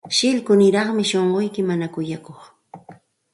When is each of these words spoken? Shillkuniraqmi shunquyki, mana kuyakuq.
Shillkuniraqmi 0.19 1.03
shunquyki, 1.09 1.61
mana 1.69 1.85
kuyakuq. 1.93 2.41